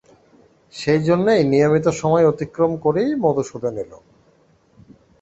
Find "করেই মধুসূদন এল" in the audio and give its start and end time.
2.83-3.91